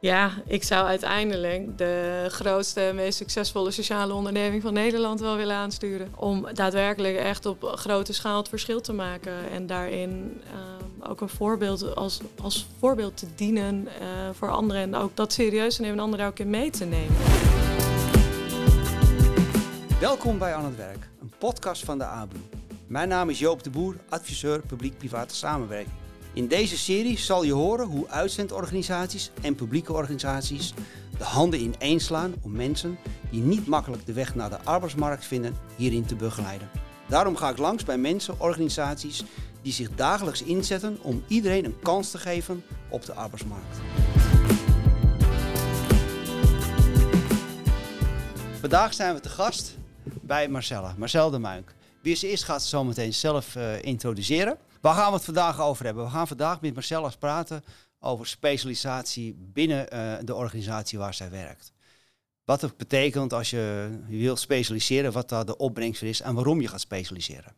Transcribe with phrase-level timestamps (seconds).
[0.00, 5.56] Ja, ik zou uiteindelijk de grootste en meest succesvolle sociale onderneming van Nederland wel willen
[5.56, 6.12] aansturen.
[6.16, 9.50] Om daadwerkelijk echt op grote schaal het verschil te maken.
[9.50, 13.88] En daarin uh, ook een voorbeeld als, als voorbeeld te dienen uh,
[14.32, 14.82] voor anderen.
[14.82, 17.16] En ook dat serieus te nemen en anderen daar ook in mee te nemen.
[20.00, 22.38] Welkom bij Aan het Werk, een podcast van de ABU.
[22.86, 25.94] Mijn naam is Joop de Boer, adviseur publiek-private samenwerking.
[26.34, 30.74] In deze serie zal je horen hoe uitzendorganisaties en publieke organisaties
[31.18, 32.98] de handen ineen slaan om mensen
[33.30, 36.70] die niet makkelijk de weg naar de arbeidsmarkt vinden hierin te begeleiden.
[37.08, 39.24] Daarom ga ik langs bij mensen, organisaties
[39.62, 43.76] die zich dagelijks inzetten om iedereen een kans te geven op de arbeidsmarkt.
[48.60, 49.76] Vandaag zijn we te gast
[50.22, 51.74] bij Marcella, Marcel de Muink.
[52.02, 54.58] Wie ze is gaat ze zo meteen zelf uh, introduceren.
[54.80, 56.04] Waar gaan we het vandaag over hebben?
[56.04, 57.64] We gaan vandaag met Marcella praten
[57.98, 61.72] over specialisatie binnen uh, de organisatie waar zij werkt.
[62.44, 66.68] Wat het betekent als je wil specialiseren, wat daar de opbrengst is en waarom je
[66.68, 67.54] gaat specialiseren.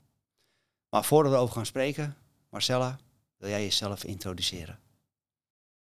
[0.89, 2.17] Maar voordat we over gaan spreken,
[2.51, 2.99] Marcella,
[3.37, 4.79] wil jij jezelf introduceren?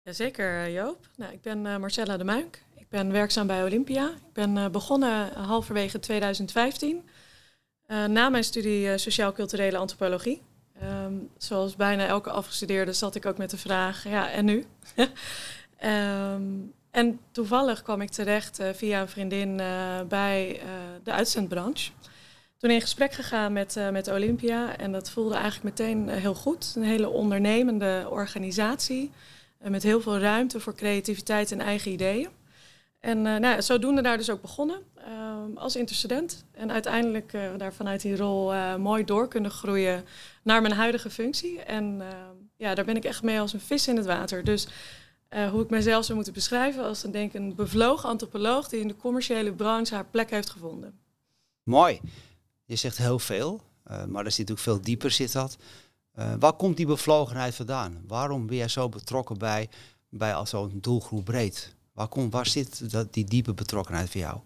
[0.02, 1.08] Jazeker, Joop.
[1.16, 2.62] Nou, ik ben uh, Marcella de Muink.
[2.74, 4.08] Ik ben werkzaam bij Olympia.
[4.08, 7.08] Ik ben begonnen halverwege 2015.
[7.86, 10.42] Uh, na mijn studie Sociaal-Culturele Antropologie.
[10.82, 14.64] Um, zoals bijna elke afgestudeerde zat ik ook met de vraag, ja, en nu?
[15.84, 20.64] um, en toevallig kwam ik terecht uh, via een vriendin uh, bij uh,
[21.02, 21.90] de uitzendbranche.
[22.58, 26.72] Toen in gesprek gegaan met, met Olympia en dat voelde eigenlijk meteen heel goed.
[26.76, 29.10] Een hele ondernemende organisatie
[29.58, 32.28] met heel veel ruimte voor creativiteit en eigen ideeën.
[33.00, 36.44] En nou, zodoende daar dus ook begonnen uh, als interstudent.
[36.52, 40.04] En uiteindelijk uh, daar vanuit die rol uh, mooi door kunnen groeien
[40.42, 41.60] naar mijn huidige functie.
[41.62, 44.44] En ehm, ja, daar ben ik echt mee als een vis in het water.
[44.44, 44.68] Dus
[45.28, 48.88] eh, hoe ik mezelf zou moeten beschrijven als een, denk een bevlogen antropoloog die in
[48.88, 50.98] de commerciële branche haar plek heeft gevonden.
[51.62, 52.00] Mooi.
[52.64, 53.60] Je zegt heel veel,
[54.08, 55.56] maar er zit ook veel dieper zit dat.
[56.38, 58.04] waar komt die bevlogenheid vandaan?
[58.06, 59.68] Waarom ben jij zo betrokken bij,
[60.08, 61.74] bij zo'n doelgroep breed?
[62.30, 64.38] Waar, zit dat, die diepe betrokkenheid voor jou?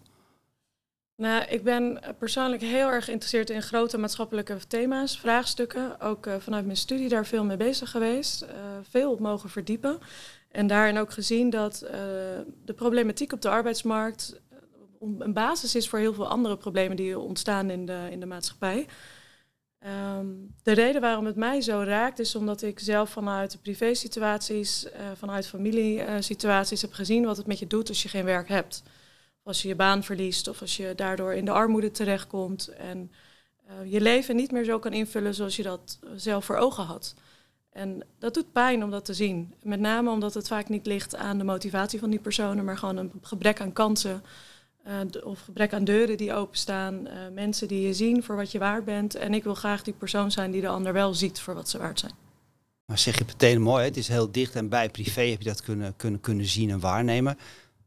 [1.15, 6.01] Nou, ik ben persoonlijk heel erg geïnteresseerd in grote maatschappelijke thema's, vraagstukken.
[6.01, 8.43] Ook uh, vanuit mijn studie daar veel mee bezig geweest.
[8.43, 8.49] Uh,
[8.89, 9.99] veel op mogen verdiepen.
[10.51, 11.89] En daarin ook gezien dat uh,
[12.65, 14.41] de problematiek op de arbeidsmarkt
[15.19, 18.87] een basis is voor heel veel andere problemen die ontstaan in de, in de maatschappij.
[19.85, 24.87] Um, de reden waarom het mij zo raakt is omdat ik zelf vanuit de privésituaties,
[25.15, 28.83] vanuit familiesituaties heb gezien wat het met je doet als je geen werk hebt
[29.45, 33.11] als je je baan verliest of als je daardoor in de armoede terechtkomt en
[33.67, 37.13] uh, je leven niet meer zo kan invullen zoals je dat zelf voor ogen had.
[37.71, 39.53] En dat doet pijn om dat te zien.
[39.63, 42.97] Met name omdat het vaak niet ligt aan de motivatie van die personen, maar gewoon
[42.97, 44.23] een gebrek aan kansen
[44.87, 48.59] uh, of gebrek aan deuren die openstaan, uh, mensen die je zien voor wat je
[48.59, 49.15] waard bent.
[49.15, 51.77] En ik wil graag die persoon zijn die de ander wel ziet voor wat ze
[51.77, 52.11] waard zijn.
[52.85, 55.61] Maar zeg je meteen mooi, het is heel dicht en bij privé heb je dat
[55.61, 57.37] kunnen, kunnen, kunnen zien en waarnemen.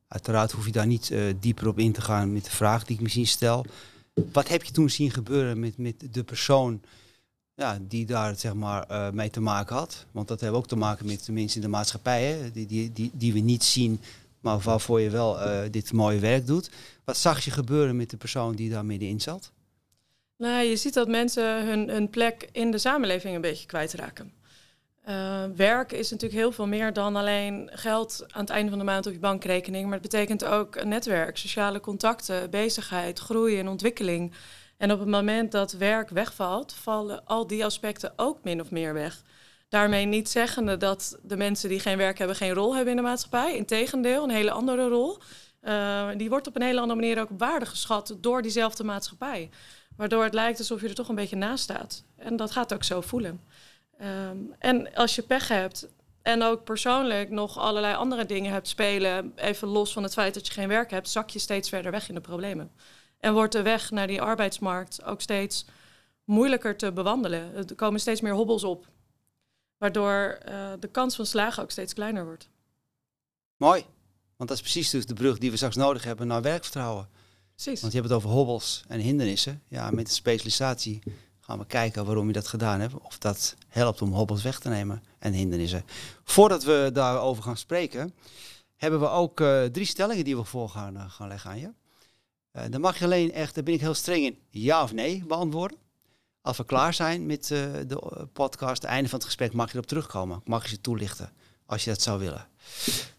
[0.09, 2.97] Uiteraard hoef je daar niet uh, dieper op in te gaan met de vraag die
[2.97, 3.65] ik misschien stel.
[4.33, 6.81] Wat heb je toen zien gebeuren met, met de persoon
[7.55, 10.07] ja, die daar zeg maar, mee te maken had?
[10.11, 12.51] Want dat hebben ook te maken met de mensen in de maatschappij, hè?
[12.51, 14.01] Die, die, die, die we niet zien,
[14.41, 16.71] maar waarvoor je wel uh, dit mooie werk doet.
[17.05, 19.53] Wat zag je gebeuren met de persoon die daar middenin zat?
[20.37, 24.33] Nou, je ziet dat mensen hun, hun plek in de samenleving een beetje kwijtraken.
[25.09, 28.85] Uh, werk is natuurlijk heel veel meer dan alleen geld aan het einde van de
[28.85, 29.85] maand op je bankrekening.
[29.85, 34.33] Maar het betekent ook een netwerk, sociale contacten, bezigheid, groei en ontwikkeling.
[34.77, 38.95] En op het moment dat werk wegvalt, vallen al die aspecten ook min of meer
[38.95, 39.23] weg.
[39.69, 43.09] Daarmee niet zeggende dat de mensen die geen werk hebben geen rol hebben in de
[43.09, 43.57] maatschappij.
[43.57, 45.19] Integendeel, een hele andere rol.
[45.63, 49.51] Uh, die wordt op een hele andere manier ook op waarde geschat door diezelfde maatschappij.
[49.97, 52.05] Waardoor het lijkt alsof je er toch een beetje naast staat.
[52.17, 53.41] En dat gaat ook zo voelen.
[54.03, 55.89] Um, en als je pech hebt
[56.23, 60.47] en ook persoonlijk nog allerlei andere dingen hebt spelen, even los van het feit dat
[60.47, 62.71] je geen werk hebt, zak je steeds verder weg in de problemen.
[63.21, 65.67] En wordt de weg naar die arbeidsmarkt ook steeds
[66.25, 67.55] moeilijker te bewandelen.
[67.55, 68.87] Er komen steeds meer hobbels op,
[69.79, 72.49] waardoor uh, de kans van slagen ook steeds kleiner wordt.
[73.57, 73.85] Mooi,
[74.37, 77.09] want dat is precies dus de brug die we straks nodig hebben naar werkvertrouwen.
[77.55, 77.81] Precies.
[77.81, 79.63] Want je hebt het over hobbels en hindernissen.
[79.69, 81.03] Ja, met de specialisatie
[81.41, 82.95] gaan we kijken waarom je dat gedaan hebt.
[82.95, 85.85] Of dat helpt om hobbels weg te nemen en hindernissen.
[86.25, 88.15] Voordat we daarover gaan spreken,
[88.77, 91.73] hebben we ook uh, drie stellingen die we voor gaan, uh, gaan leggen aan je.
[92.71, 95.79] Dan mag je alleen echt, daar ben ik heel streng in, ja of nee beantwoorden.
[96.49, 99.87] Als we klaar zijn met de podcast, het einde van het gesprek, mag je erop
[99.87, 100.41] terugkomen.
[100.45, 101.33] Mag je ze toelichten,
[101.67, 102.49] als je dat zou willen.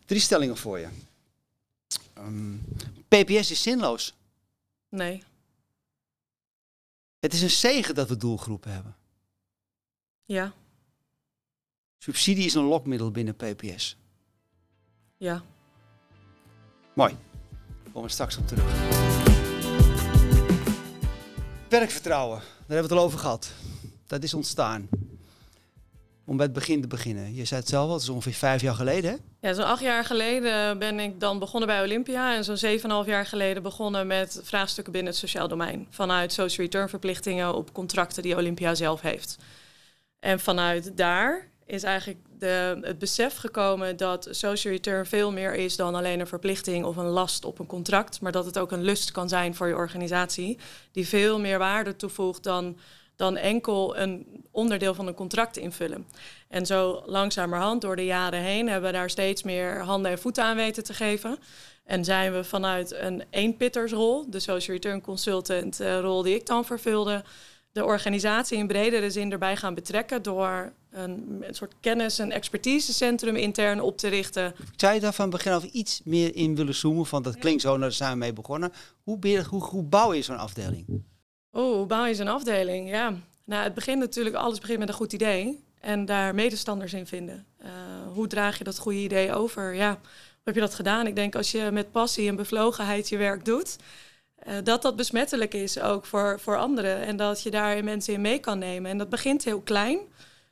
[0.06, 0.88] Drie stellingen voor je.
[2.14, 2.56] Ehm,
[3.08, 4.16] PPS is zinloos.
[4.90, 5.24] Nee.
[7.20, 8.96] Het is een zegen dat we doelgroepen hebben.
[10.26, 10.54] Ja.
[11.98, 13.98] Subsidie is een lokmiddel binnen PPS.
[15.18, 15.44] Ja.
[16.94, 17.18] Mooi.
[17.84, 18.74] Komen we straks op terug.
[21.70, 22.42] Werkvertrouwen,
[22.76, 23.52] hebben we het al over gehad.
[24.08, 24.90] Dat is ontstaan.
[26.26, 27.36] Om bij het begin te beginnen.
[27.36, 29.20] Je zei het zelf al, dat is ongeveer vijf jaar geleden.
[29.42, 32.36] Ja, zo'n acht jaar geleden ben ik dan begonnen bij Olympia.
[32.36, 35.88] En zo'n zeven en half jaar geleden begonnen met vraagstukken binnen het sociaal domein.
[35.90, 39.38] Vanuit social return verplichtingen op contracten die Olympia zelf heeft.
[40.20, 45.76] En vanuit daar is eigenlijk de, het besef gekomen dat social return veel meer is
[45.76, 48.22] dan alleen een verplichting of een last op een contract.
[48.22, 50.58] Maar dat het ook een lust kan zijn voor je organisatie.
[50.92, 52.78] Die veel meer waarde toevoegt dan
[53.20, 56.08] dan enkel een onderdeel van een contract invullen.
[56.48, 60.44] En zo langzamerhand door de jaren heen hebben we daar steeds meer handen en voeten
[60.44, 61.38] aan weten te geven.
[61.86, 66.66] En zijn we vanuit een eenpittersrol, de social return consultant uh, rol die ik dan
[66.66, 67.24] vervulde,
[67.80, 73.36] de organisatie in bredere zin erbij gaan betrekken door een, een soort kennis- en expertisecentrum
[73.36, 74.54] intern op te richten.
[74.76, 77.06] Zou je daar van begin af iets meer in willen zoomen?
[77.06, 78.72] Van dat klinkt zo, daar zijn we mee begonnen.
[79.04, 81.04] Hoe, hoe, hoe bouw je zo'n afdeling?
[81.52, 82.90] Oh, hoe bouw je zo'n afdeling?
[82.90, 83.14] Ja,
[83.46, 85.64] nou, het begint natuurlijk, alles begint met een goed idee.
[85.80, 87.46] En daar medestanders in vinden.
[87.64, 87.70] Uh,
[88.14, 89.74] hoe draag je dat goede idee over?
[89.74, 91.08] Ja, hoe heb je dat gedaan?
[91.08, 93.78] Ik denk als je met passie en bevlogenheid je werk doet,
[94.48, 97.02] uh, dat dat besmettelijk is ook voor, voor anderen.
[97.02, 98.92] En dat je daar mensen in mee kan nemen.
[98.92, 100.00] En dat begint heel klein.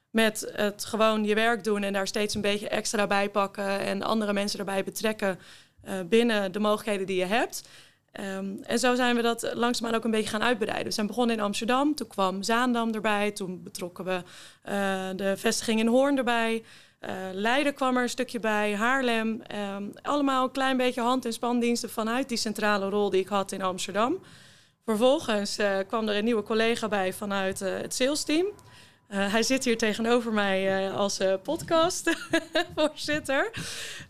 [0.10, 3.80] Met het gewoon je werk doen en daar steeds een beetje extra bij pakken.
[3.80, 5.40] En andere mensen erbij betrekken
[5.86, 7.64] uh, binnen de mogelijkheden die je hebt.
[8.20, 10.86] Um, en zo zijn we dat langzaamaan ook een beetje gaan uitbreiden.
[10.86, 14.22] We zijn begonnen in Amsterdam, toen kwam Zaandam erbij, toen betrokken we
[14.70, 16.64] uh, de vestiging in Hoorn erbij.
[17.02, 19.42] Uh, Leiden kwam er een stukje bij, Haarlem.
[19.76, 23.52] Um, allemaal een klein beetje hand- en spandiensten vanuit die centrale rol die ik had
[23.52, 24.24] in Amsterdam.
[24.86, 28.46] Vervolgens uh, kwam er een nieuwe collega bij vanuit het sales team.
[29.08, 33.52] Hij zit hier tegenover mij als podcastvoorzitter.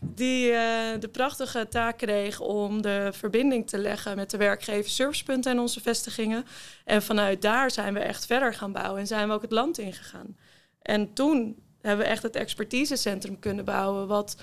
[0.00, 0.50] die
[0.98, 5.80] de prachtige taak kreeg om de verbinding te leggen met de werkgever servicepunten en onze
[5.80, 6.44] vestigingen.
[6.84, 9.78] En vanuit daar zijn we echt verder gaan bouwen en zijn we ook het land
[9.78, 10.36] ingegaan.
[10.82, 14.36] En toen hebben we echt het expertisecentrum kunnen bouwen, wat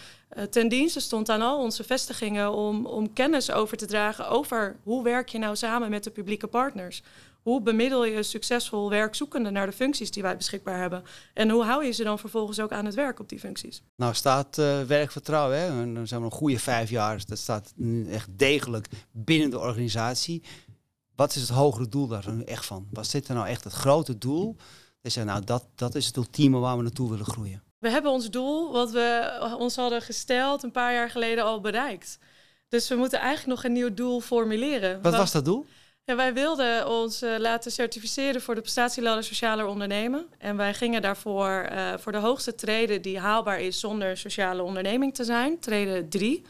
[0.50, 5.04] ten dienste stond aan al onze vestigingen om, om kennis over te dragen over hoe
[5.04, 7.02] werk je nou samen met de publieke partners
[7.46, 11.04] hoe bemiddel je succesvol werkzoekenden naar de functies die wij beschikbaar hebben?
[11.34, 13.84] En hoe hou je ze dan vervolgens ook aan het werk op die functies?
[13.96, 15.94] Nou staat uh, werkvertrouwen, hè?
[15.94, 17.74] dan zijn we een goede vijf jaar, dat staat
[18.10, 20.44] echt degelijk binnen de organisatie.
[21.16, 22.88] Wat is het hogere doel daar echt van?
[22.92, 24.56] Wat zit er nou echt het grote doel?
[25.06, 27.64] Dat is, nou, dat, dat is het ultieme waar we naartoe willen groeien.
[27.80, 32.18] We hebben ons doel, wat we ons hadden gesteld een paar jaar geleden, al bereikt.
[32.70, 35.02] Dus we moeten eigenlijk nog een nieuw doel formuleren.
[35.02, 35.66] Wat was dat doel?
[36.04, 40.26] Ja, wij wilden ons uh, laten certificeren voor de prestatieladder socialer ondernemen.
[40.38, 45.14] En wij gingen daarvoor uh, voor de hoogste treden die haalbaar is zonder sociale onderneming
[45.14, 46.46] te zijn, treden 3.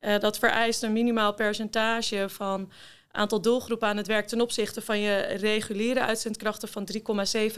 [0.00, 2.70] Uh, dat vereist een minimaal percentage van
[3.10, 6.88] aantal doelgroepen aan het werk ten opzichte van je reguliere uitzendkrachten van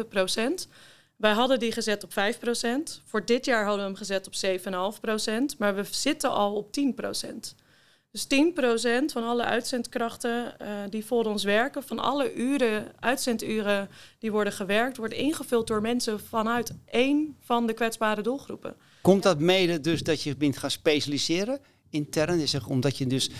[0.01, 0.69] 3,7 procent.
[1.17, 3.03] Wij hadden die gezet op 5 procent.
[3.05, 5.59] Voor dit jaar hadden we hem gezet op 7,5 procent.
[5.59, 7.55] Maar we zitten al op 10 procent.
[8.11, 14.33] Dus 10% van alle uitzendkrachten uh, die voor ons werken, van alle uren, uitzenduren die
[14.33, 18.77] worden gewerkt, wordt ingevuld door mensen vanuit één van de kwetsbare doelgroepen.
[19.01, 21.61] Komt dat mede dus dat je bent gaan specialiseren
[21.91, 22.41] intern?
[22.41, 23.31] Is omdat je dus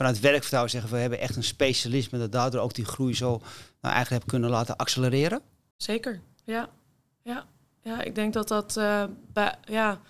[0.00, 3.94] vanuit werkvertrouwen zeggen we hebben echt een specialisme dat daardoor ook die groei zo nou,
[3.94, 5.40] eigenlijk hebt kunnen laten accelereren?
[5.76, 6.68] Zeker, ja.
[7.22, 7.44] Ja,
[7.82, 10.00] ja ik denk dat dat uh, bij, ja,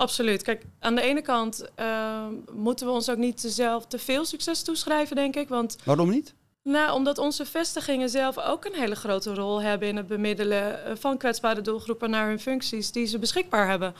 [0.00, 0.42] Absoluut.
[0.42, 4.62] Kijk, aan de ene kant uh, moeten we ons ook niet zelf te veel succes
[4.62, 5.48] toeschrijven, denk ik.
[5.48, 6.34] Want, Waarom niet?
[6.62, 10.92] Nou, omdat onze vestigingen zelf ook een hele grote rol hebben in het bemiddelen eh,
[10.96, 13.94] van kwetsbare doelgroepen naar hun functies die ze beschikbaar hebben.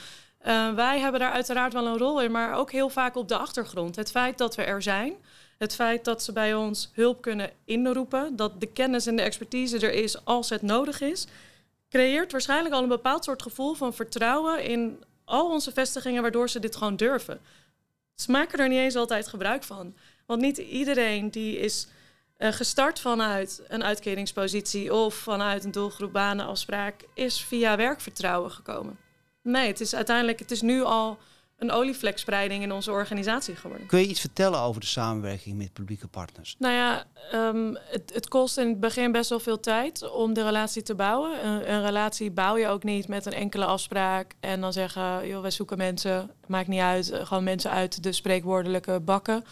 [0.46, 3.36] Uh, wij hebben daar uiteraard wel een rol in, maar ook heel vaak op de
[3.36, 3.96] achtergrond.
[3.96, 5.12] Het feit dat we er zijn,
[5.60, 9.78] het feit dat ze bij ons hulp kunnen inroepen, dat de kennis en de expertise
[9.78, 11.26] er is als het nodig is,
[11.88, 16.60] creëert waarschijnlijk al een bepaald soort gevoel van vertrouwen in al onze vestigingen waardoor ze
[16.60, 17.40] dit gewoon durven.
[18.14, 19.94] Ze maken er niet eens altijd gebruik van.
[20.26, 21.88] Want niet iedereen die is
[22.38, 28.98] uh, gestart vanuit een uitkeringspositie of vanuit een doelgroep banenafspraak is via werkvertrouwen gekomen.
[29.42, 31.18] Nee, het is uiteindelijk, het is nu al
[31.60, 33.86] een olievlekspreiding in onze organisatie geworden.
[33.86, 36.56] Kun je iets vertellen over de samenwerking met publieke partners?
[36.58, 40.44] Nou ja, um, het, het, kost in het begin best wel veel tijd om de
[40.44, 41.46] relatie te bouwen.
[41.46, 45.40] Een, een, relatie bouw je ook niet met een enkele afspraak en dan zeggen, joh,
[45.40, 49.44] wij zoeken mensen, maakt niet uit, gewoon mensen uit de spreekwoordelijke bakken.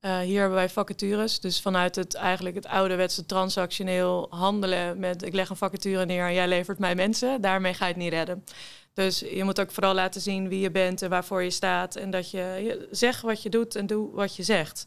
[0.00, 1.40] Uh, hier hebben wij vacatures.
[1.40, 6.34] Dus vanuit het eigenlijk het ouderwetse transactioneel handelen met ik leg een vacature neer en
[6.34, 8.44] jij levert mij mensen, daarmee ga je het niet redden.
[8.94, 11.96] Dus je moet ook vooral laten zien wie je bent en waarvoor je staat.
[11.96, 14.86] En dat je, zegt wat je doet en doe wat je zegt.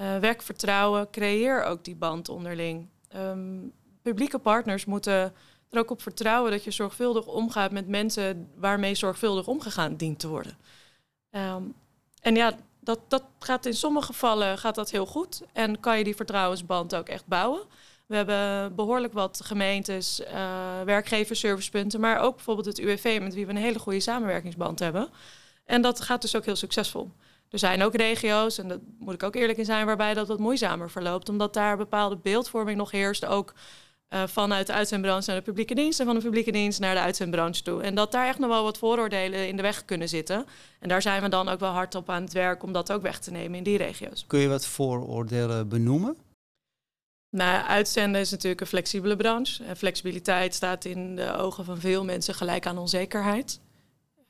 [0.00, 2.88] Uh, werkvertrouwen, creëer ook die band onderling.
[3.16, 5.34] Um, publieke partners moeten
[5.70, 10.28] er ook op vertrouwen dat je zorgvuldig omgaat met mensen waarmee zorgvuldig omgegaan dient te
[10.28, 10.56] worden.
[11.30, 11.74] Um,
[12.20, 15.42] en ja, dat, dat gaat in sommige gevallen gaat dat heel goed.
[15.52, 17.62] En kan je die vertrouwensband ook echt bouwen.
[18.14, 23.52] We hebben behoorlijk wat gemeentes, uh, werkgeversservicepunten, maar ook bijvoorbeeld het UWV met wie we
[23.52, 25.08] een hele goede samenwerkingsband hebben.
[25.64, 27.10] En dat gaat dus ook heel succesvol.
[27.50, 30.38] Er zijn ook regio's, en daar moet ik ook eerlijk in zijn, waarbij dat wat
[30.38, 33.54] moeizamer verloopt, omdat daar bepaalde beeldvorming nog heerst, ook
[34.10, 37.00] uh, vanuit de uitzendbranche naar de publieke dienst en van de publieke dienst naar de
[37.00, 37.82] uitzendbranche toe.
[37.82, 40.46] En dat daar echt nog wel wat vooroordelen in de weg kunnen zitten.
[40.80, 43.02] En daar zijn we dan ook wel hard op aan het werk om dat ook
[43.02, 44.24] weg te nemen in die regio's.
[44.26, 46.16] Kun je wat vooroordelen benoemen?
[47.34, 49.64] Nou, uitzenden is natuurlijk een flexibele branche.
[49.64, 53.60] En flexibiliteit staat in de ogen van veel mensen gelijk aan onzekerheid.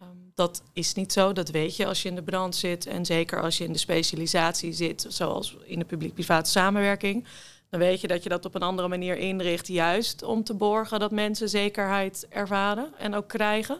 [0.03, 2.87] Um, dat is niet zo, dat weet je als je in de branche zit.
[2.87, 7.27] En zeker als je in de specialisatie zit, zoals in de publiek-private samenwerking.
[7.71, 11.01] Dan weet je dat je dat op een andere manier inricht, juist om te borgen
[11.01, 13.79] dat mensen zekerheid ervaren en ook krijgen.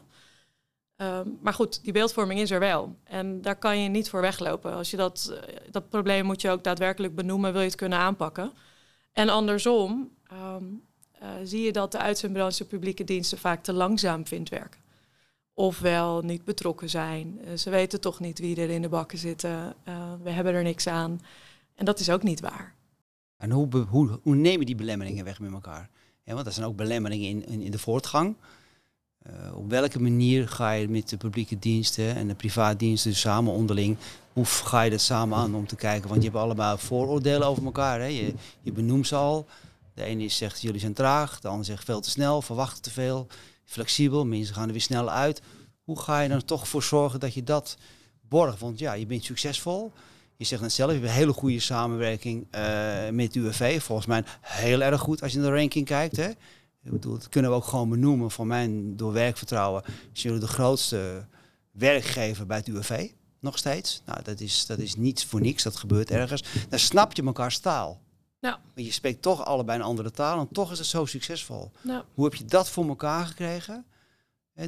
[0.97, 2.97] Um, maar goed, die beeldvorming is er wel.
[3.05, 4.75] En daar kan je niet voor weglopen.
[4.75, 7.99] Als je dat, eh, dat probleem moet je ook daadwerkelijk benoemen, wil je het kunnen
[7.99, 8.53] aanpakken.
[9.15, 10.83] En andersom um,
[11.23, 14.81] uh, zie je dat de uitzendbranche publieke diensten vaak te langzaam vindt werken.
[15.53, 17.41] Ofwel niet betrokken zijn.
[17.45, 19.75] Uh, ze weten toch niet wie er in de bakken zitten.
[19.89, 21.21] Uh, we hebben er niks aan.
[21.75, 22.75] En dat is ook niet waar.
[23.37, 25.91] En hoe, hoe, hoe neem je die belemmeringen weg met elkaar?
[26.23, 28.37] Ja, want dat zijn ook belemmeringen in, in, de voortgang.
[29.55, 33.97] Op welke manier ga je met de publieke diensten en de private diensten samen onderling,
[34.35, 36.09] hoe ga je dat samen aan om te kijken?
[36.09, 38.01] Want je hebt allemaal vooroordelen over elkaar.
[38.01, 38.07] Hè?
[38.07, 39.47] Je, je benoemt ze al.
[39.95, 43.27] De ene zegt jullie zijn traag, de ander zegt veel te snel, verwachten te veel,
[43.65, 45.43] flexibel, mensen gaan er weer snel uit.
[45.85, 47.77] Hoe ga je er toch voor zorgen dat je dat
[48.21, 48.61] borgt?
[48.61, 49.93] Want ja, je bent succesvol.
[50.37, 53.83] Je zegt net zelf, je hebt een hele goede samenwerking uh, met UWV.
[53.83, 56.17] Volgens mij heel erg goed als je naar de ranking kijkt.
[56.17, 56.29] Hè?
[56.83, 58.31] Ik bedoel, dat kunnen we ook gewoon benoemen.
[58.31, 61.27] Voor mijn door werkvertrouwen zijn jullie de grootste
[61.71, 63.09] werkgever bij het UWV.
[63.45, 64.03] Nog steeds.
[64.05, 65.63] Nou, dat is, dat is niet voor niks.
[65.63, 66.43] Dat gebeurt ergens.
[66.69, 68.01] Dan snap je elkaar taal.
[68.39, 68.51] Ja.
[68.51, 70.41] Maar je spreekt toch allebei een andere taal.
[70.41, 71.71] En toch is het zo succesvol.
[71.81, 72.05] Ja.
[72.15, 73.85] Hoe heb je dat voor elkaar gekregen?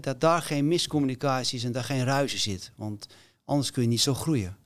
[0.00, 2.72] dat daar geen miscommunicatie is en daar geen ruizen zit.
[2.76, 3.06] Want
[3.44, 4.56] anders kun je niet zo groeien.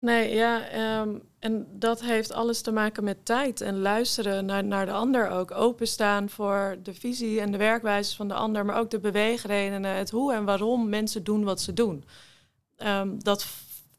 [0.00, 4.86] Nee, ja, um, en dat heeft alles te maken met tijd en luisteren naar, naar
[4.86, 5.50] de ander ook.
[5.50, 10.10] Openstaan voor de visie en de werkwijze van de ander, maar ook de beweegredenen, het
[10.10, 12.04] hoe en waarom mensen doen wat ze doen.
[12.86, 13.46] Um, dat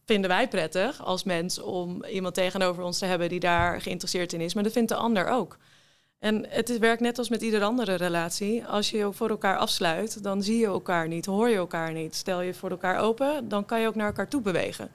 [0.06, 4.42] vinden wij prettig als mens om iemand tegenover ons te hebben die daar geïnteresseerd in
[4.42, 5.58] is, maar dat vindt de ander ook.
[6.20, 8.66] En het werkt net als met iedere andere relatie.
[8.66, 12.16] Als je je voor elkaar afsluit, dan zie je elkaar niet, hoor je elkaar niet.
[12.16, 14.92] Stel je voor elkaar open, dan kan je ook naar elkaar toe bewegen.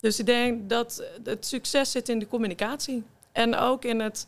[0.00, 3.02] Dus ik denk dat het succes zit in de communicatie.
[3.32, 4.26] En ook in het,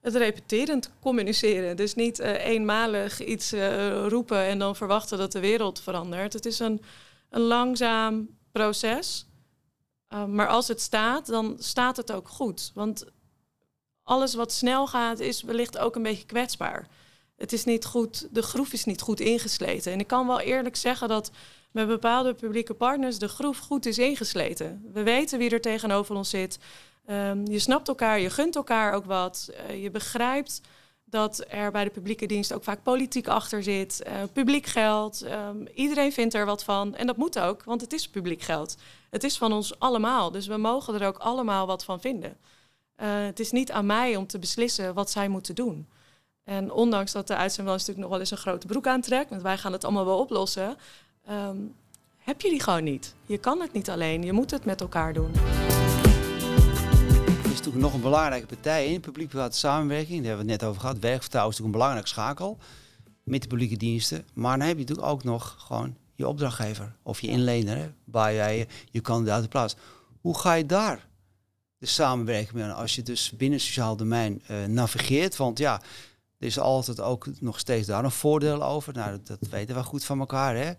[0.00, 1.76] het repeterend communiceren.
[1.76, 6.32] Dus niet uh, eenmalig iets uh, roepen en dan verwachten dat de wereld verandert.
[6.32, 6.82] Het is een,
[7.30, 9.26] een langzaam proces.
[10.14, 12.70] Uh, maar als het staat, dan staat het ook goed.
[12.74, 13.04] Want
[14.02, 16.88] alles wat snel gaat, is wellicht ook een beetje kwetsbaar.
[17.36, 19.92] Het is niet goed, de groef is niet goed ingesleten.
[19.92, 21.30] En ik kan wel eerlijk zeggen dat
[21.70, 24.84] met bepaalde publieke partners de groef goed is ingesleten.
[24.92, 26.58] We weten wie er tegenover ons zit.
[27.10, 29.48] Um, je snapt elkaar, je gunt elkaar ook wat.
[29.50, 30.60] Uh, je begrijpt
[31.10, 35.24] dat er bij de publieke dienst ook vaak politiek achter zit, uh, publiek geld.
[35.24, 36.94] Um, iedereen vindt er wat van.
[36.94, 38.76] En dat moet ook, want het is publiek geld.
[39.10, 42.36] Het is van ons allemaal, dus we mogen er ook allemaal wat van vinden.
[42.96, 45.86] Uh, het is niet aan mij om te beslissen wat zij moeten doen.
[46.44, 49.58] En ondanks dat de uitzendbalans natuurlijk nog wel eens een grote broek aantrekt, want wij
[49.58, 50.76] gaan het allemaal wel oplossen,
[51.30, 51.74] um,
[52.18, 53.14] heb je die gewoon niet.
[53.26, 55.32] Je kan het niet alleen, je moet het met elkaar doen.
[57.68, 60.18] Natuurlijk nog een belangrijke partij in, publiek-private samenwerking.
[60.18, 60.98] Daar hebben we het net over gehad.
[60.98, 62.58] Werkvertrouwen is natuurlijk een belangrijke schakel
[63.22, 64.26] met de publieke diensten.
[64.34, 68.34] Maar dan heb je natuurlijk ook nog gewoon je opdrachtgever of je inlener, hè, waar
[68.34, 69.76] jij je, je kandidaat plaats.
[70.20, 71.08] Hoe ga je daar
[71.78, 75.36] de samenwerking mee aan als je dus binnen sociaal domein uh, navigeert?
[75.36, 75.80] Want ja,
[76.38, 78.92] er is altijd ook nog steeds daar een voordeel over.
[78.94, 80.56] Nou, dat, dat weten we goed van elkaar.
[80.56, 80.72] Hè?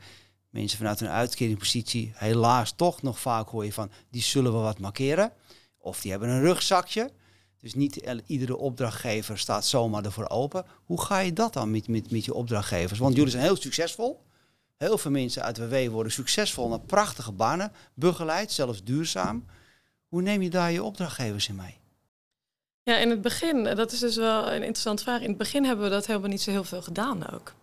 [0.50, 4.80] Mensen vanuit een uitkeringspositie, helaas toch nog vaak hoor je van, die zullen wel wat
[4.80, 5.32] markeren.
[5.80, 7.12] Of die hebben een rugzakje.
[7.60, 7.96] Dus niet
[8.26, 10.66] iedere opdrachtgever staat zomaar ervoor open.
[10.86, 13.00] Hoe ga je dat dan met, met, met je opdrachtgevers?
[13.00, 14.22] Want jullie zijn heel succesvol.
[14.78, 19.46] Heel veel mensen uit WW worden succesvol naar prachtige banen begeleid, zelfs duurzaam.
[20.08, 21.78] Hoe neem je daar je opdrachtgevers in mee?
[22.84, 25.22] Ja, in het begin, dat is dus wel een interessante vraag.
[25.22, 27.54] In het begin hebben we dat helemaal niet zo heel veel gedaan ook.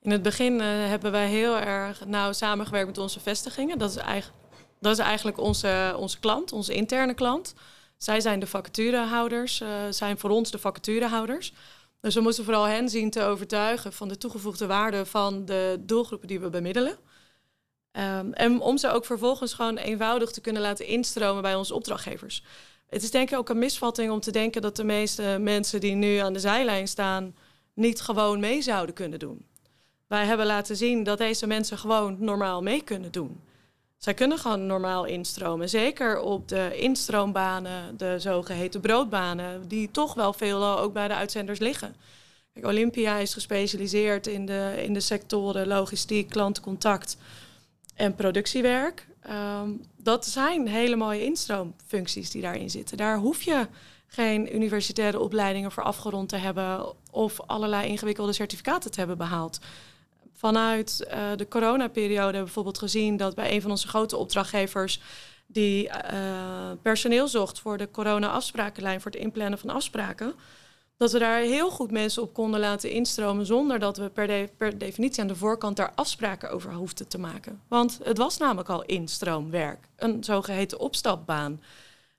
[0.00, 3.78] In het begin uh, hebben wij heel erg nauw samengewerkt met onze vestigingen.
[3.78, 4.43] Dat is, eigenlijk,
[4.84, 7.54] dat is eigenlijk onze, onze klant, onze interne klant.
[7.96, 11.52] Zij zijn de vacaturehouders, uh, zijn voor ons de vacaturehouders.
[12.00, 16.28] Dus we moeten vooral hen zien te overtuigen van de toegevoegde waarde van de doelgroepen
[16.28, 16.96] die we bemiddelen.
[17.92, 22.44] Um, en om ze ook vervolgens gewoon eenvoudig te kunnen laten instromen bij onze opdrachtgevers.
[22.88, 25.94] Het is denk ik ook een misvatting om te denken dat de meeste mensen die
[25.94, 27.34] nu aan de zijlijn staan
[27.74, 29.46] niet gewoon mee zouden kunnen doen.
[30.06, 33.40] Wij hebben laten zien dat deze mensen gewoon normaal mee kunnen doen.
[34.04, 35.68] Zij kunnen gewoon normaal instromen.
[35.68, 41.58] Zeker op de instroombanen, de zogeheten broodbanen, die toch wel veel ook bij de uitzenders
[41.58, 41.96] liggen.
[42.52, 47.16] Kijk, Olympia is gespecialiseerd in de, in de sectoren logistiek, klantencontact
[47.94, 49.06] en productiewerk.
[49.20, 52.96] Ehm, dat zijn hele mooie instroomfuncties die daarin zitten.
[52.96, 53.66] Daar hoef je
[54.06, 59.60] geen universitaire opleidingen voor afgerond te hebben of allerlei ingewikkelde certificaten te hebben behaald.
[60.44, 65.00] Vanuit uh, de coronaperiode hebben we bijvoorbeeld gezien dat bij een van onze grote opdrachtgevers
[65.46, 70.34] die uh, personeel zocht voor de corona-afsprakenlijn, voor het inplannen van afspraken,
[70.96, 74.78] dat we daar heel goed mensen op konden laten instromen zonder dat we per, per,
[74.78, 77.60] definitie aan de voorkant daar afspraken over hoefden te maken.
[77.68, 81.60] Want het was namelijk al instroomwerk, een zogeheten opstapbaan.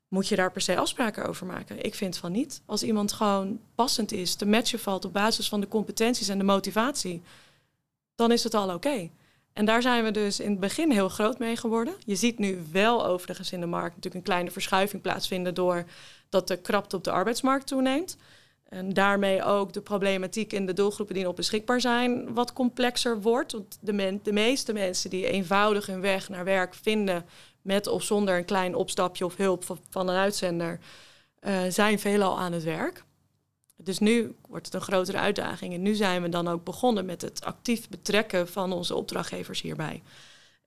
[0.07, 1.83] Moet je daar per se afspraken over maken?
[1.83, 2.61] Ik vind van niet.
[2.65, 6.43] Als iemand gewoon passend is, te matchen valt op basis van de competenties en de
[6.43, 7.21] motivatie,
[8.15, 9.09] dan is het al oké.
[9.53, 11.93] En daar zijn we dus in het begin heel groot mee geworden.
[12.05, 15.85] Je ziet nu wel overigens in de markt natuurlijk een kleine verschuiving plaatsvinden door
[16.29, 18.17] dat de krapte op de arbeidsmarkt toeneemt.
[18.69, 23.51] En daarmee ook de problematiek in de doelgroepen die nog beschikbaar zijn wat complexer wordt.
[23.51, 27.25] Want de, de meeste mensen die eenvoudig hun weg naar werk vinden
[27.61, 30.79] met of zonder een klein opstapje of hulp van, een uitzender,
[31.41, 33.03] uh, zijn veelal aan het werk.
[33.85, 35.73] Dus nu wordt het een grotere uitdaging.
[35.73, 40.03] En nu zijn we dan ook begonnen met het actief betrekken van onze opdrachtgevers hierbij.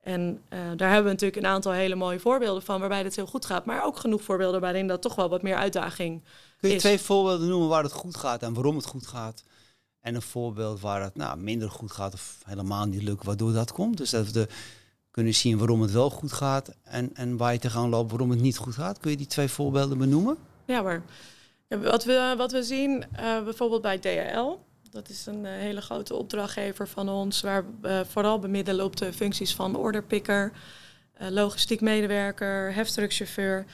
[0.01, 3.27] En uh, daar hebben we natuurlijk een aantal hele mooie voorbeelden van waarbij het heel
[3.27, 3.65] goed gaat.
[3.65, 6.23] Maar ook genoeg voorbeelden waarin dat toch wel wat meer uitdaging
[6.61, 6.81] Kun je is.
[6.81, 9.45] twee voorbeelden noemen waar het goed gaat en waarom het goed gaat?
[10.01, 13.73] En een voorbeeld waar het nou, minder goed gaat of helemaal niet lukt, waardoor dat
[13.73, 13.97] komt.
[13.97, 14.49] Dus dat we
[15.11, 18.31] kunnen zien waarom het wel goed gaat en, en waar je te gaan lopen waarom
[18.31, 18.99] het niet goed gaat.
[18.99, 20.37] Kun je die twee voorbeelden benoemen?
[20.65, 21.03] Ja, maar
[21.69, 24.57] wat, we, wat we zien uh, bijvoorbeeld bij DHL,
[24.91, 29.13] dat is een uh, hele grote opdrachtgever van ons, waar we vooral bemiddelen op de
[29.13, 30.53] functies van orderpicker,
[31.21, 33.65] uh, logistiek medewerker, heftruckchauffeur.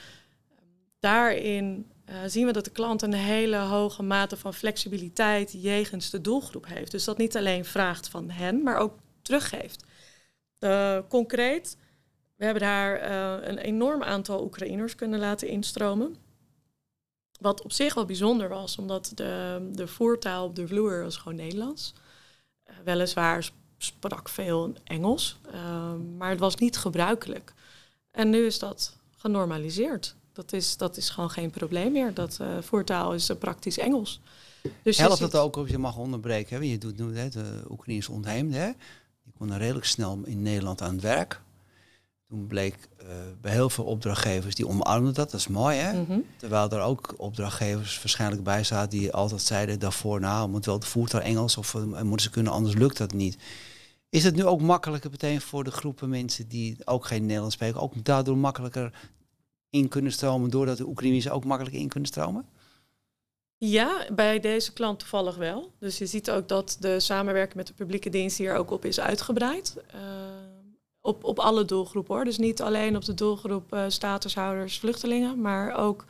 [1.00, 1.92] Daarin
[2.26, 6.90] zien we dat de klant een hele hoge mate van flexibiliteit jegens de doelgroep heeft.
[6.90, 9.84] Dus dat niet alleen vraagt van hen, maar ook teruggeeft.
[11.08, 11.76] concreet,
[12.36, 13.12] we hebben daar
[13.48, 16.16] een enorm aantal Oekraïners kunnen laten instromen.
[17.44, 21.36] Wat op zich wel bijzonder was, omdat de, de voertaal op de vloer was gewoon
[21.36, 21.94] Nederlands.
[22.66, 27.52] Uh, weliswaar sprak veel Engels, uh, maar het was niet gebruikelijk.
[28.10, 30.16] En nu is dat genormaliseerd.
[30.32, 32.14] Dat is, dat is gewoon geen probleem meer.
[32.14, 34.20] Dat uh, voertaal is praktisch Engels.
[34.82, 36.56] Dus Helpt het ook of je mag onderbreken?
[36.56, 36.62] Hè?
[36.64, 38.76] Je doet nu hè, de Oekraïnse ontheemden.
[39.22, 41.40] Die konden redelijk snel in Nederland aan het werk.
[42.28, 43.08] Toen bleek uh,
[43.40, 45.92] bij heel veel opdrachtgevers die omarmden dat, dat is mooi hè.
[45.92, 46.24] Mm -hmm.
[46.36, 50.86] Terwijl er ook opdrachtgevers waarschijnlijk bij zaten die altijd zeiden daarvoor, nou moet wel de
[50.86, 53.38] voertaal Engels of uh, moeten ze kunnen, anders lukt dat niet.
[54.08, 57.80] Is het nu ook makkelijker meteen voor de groepen mensen die ook geen Nederlands spreken,
[57.80, 58.92] ook daardoor makkelijker
[59.70, 62.46] in kunnen stromen, doordat de Oekraïners ook makkelijker in kunnen stromen?
[63.58, 65.72] Ja, bij deze klant toevallig wel.
[65.78, 69.00] Dus je ziet ook dat de samenwerking met de publieke dienst hier ook op is
[69.00, 69.76] uitgebreid.
[69.94, 70.00] Uh,
[71.04, 72.24] op, op alle doelgroepen hoor.
[72.24, 76.04] Dus niet alleen op de doelgroep uh, statushouders, vluchtelingen, maar ook,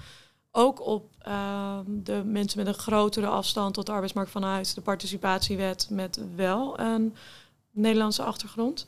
[0.51, 4.81] ook op uh, de mensen met een grotere afstand tot de arbeidsmarkt van huis, de
[4.81, 7.15] participatiewet met wel een
[7.71, 8.87] Nederlandse achtergrond.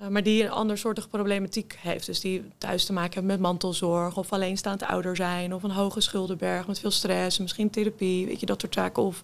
[0.00, 2.06] Uh, maar die een andersoortige problematiek heeft.
[2.06, 6.00] Dus die thuis te maken hebben met mantelzorg of alleenstaand ouder zijn of een hoge
[6.00, 9.22] schuldenberg met veel stress, misschien therapie, weet je, dat soort zaken of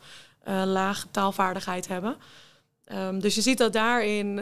[0.64, 2.16] laag taalvaardigheid hebben.
[2.92, 4.40] Um, dus je ziet dat daarin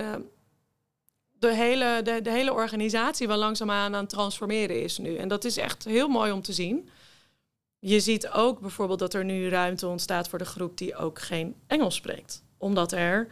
[1.38, 5.16] de hele, de, de hele organisatie wel langzaamaan aan het transformeren is nu.
[5.16, 6.88] En dat is echt heel mooi om te zien.
[7.79, 11.55] Je ziet ook bijvoorbeeld dat er nu ruimte ontstaat voor de groep die ook geen
[11.66, 12.42] Engels spreekt.
[12.59, 13.29] Omdat er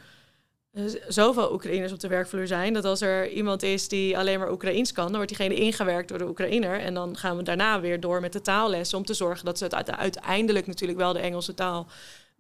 [1.08, 2.72] zoveel Oekraïners op de werkvloer zijn.
[2.72, 6.18] Dat als er iemand is die alleen maar Oekraïens kan, dan wordt diegene ingewerkt door
[6.18, 6.80] de Oekraïner.
[6.80, 9.64] En dan gaan we daarna weer door met de taallessen om te zorgen dat ze
[9.64, 11.86] het uiteindelijk natuurlijk wel de Engelse taal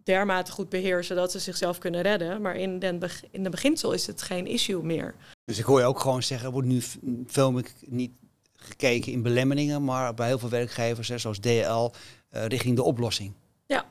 [0.06, 2.42] dermate goed beheersen dat ze zichzelf kunnen redden.
[2.42, 5.14] Maar in, den, in de beginsel is het geen issue meer.
[5.44, 6.82] Dus ik hoor je ook gewoon zeggen, er wordt nu
[7.26, 8.12] veel meer niet
[8.52, 11.90] gekeken in belemmeringen, maar bij heel veel werkgevers, hè, zoals DL, uh,
[12.28, 13.32] eh, richting de oplossing.
[13.66, 13.84] Ja,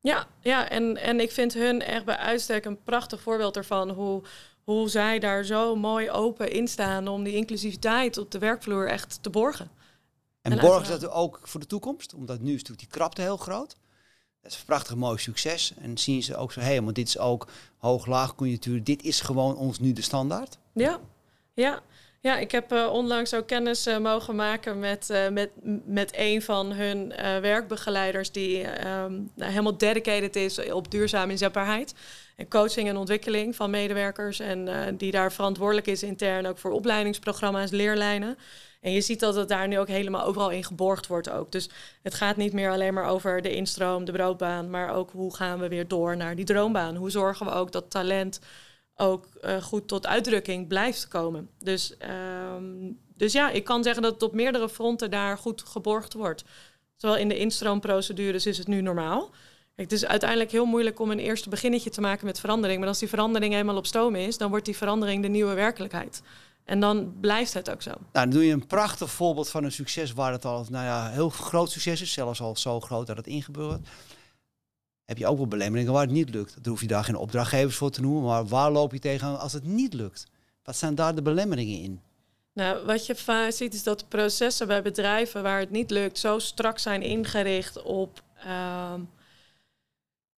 [0.00, 0.68] ja, ja.
[0.68, 4.22] En, en ik vind hun echt bij uitstek een prachtig voorbeeld ervan hoe,
[4.64, 9.22] hoe zij daar zo mooi open in staan om die inclusiviteit op de werkvloer echt
[9.22, 9.70] te borgen.
[10.42, 12.14] En, en borgen dat ook voor de toekomst?
[12.14, 13.76] Omdat nu is natuurlijk die krapte heel groot.
[14.44, 15.72] Dat is een prachtig mooi succes.
[15.80, 18.84] En zien ze ook zo, hé, hey, maar dit is ook hoog-laag conjunctuur.
[18.84, 20.58] Dit is gewoon ons nu de standaard.
[20.72, 21.00] Ja,
[21.54, 21.82] ja.
[22.20, 25.50] Ja, ik heb uh, onlangs ook kennis uh, mogen maken met, uh, met,
[25.84, 27.08] met een van hun
[27.40, 31.94] werkbegeleiders die um, nou, helemaal dedicated is op duurzame inzetbaarheid.
[32.36, 34.40] En coaching en ontwikkeling van medewerkers.
[34.40, 38.38] En die daar verantwoordelijk is intern ook voor opleidingsprogramma's, leerlijnen.
[38.84, 41.52] En je ziet dat het daar nu ook helemaal overal in geborgd wordt ook.
[41.52, 41.68] Dus
[42.02, 45.58] het gaat niet meer alleen maar over de instroom, de broodbaan, maar ook hoe gaan
[45.58, 46.96] we weer door naar die droombaan?
[46.96, 48.40] Hoe zorgen we ook dat talent
[48.94, 51.50] ook uh, goed tot uitdrukking blijft komen?
[51.58, 51.94] Dus,
[52.56, 56.44] um, dus ja, ik kan zeggen dat het op meerdere fronten daar goed geborgd wordt.
[56.96, 59.30] Zowel in de instroomprocedures is het nu normaal.
[59.74, 62.78] Het is uiteindelijk heel moeilijk om een eerste beginnetje te maken met verandering.
[62.78, 66.22] Maar als die verandering eenmaal op stoom is, dan wordt die verandering de nieuwe werkelijkheid.
[66.64, 67.90] En dan blijft het ook zo.
[67.90, 71.10] Nou, dan doe je een prachtig voorbeeld van een succes waar het al nou ja,
[71.10, 73.88] heel groot succes is, zelfs al zo groot dat het ingebeurt.
[75.04, 76.54] Heb je ook wel belemmeringen waar het niet lukt.
[76.54, 79.52] Daar hoef je daar geen opdrachtgevers voor te noemen, maar waar loop je tegen als
[79.52, 80.26] het niet lukt?
[80.62, 82.00] Wat zijn daar de belemmeringen in?
[82.52, 86.18] Nou, wat je vaak ziet is dat de processen bij bedrijven waar het niet lukt
[86.18, 88.94] zo strak zijn ingericht op uh,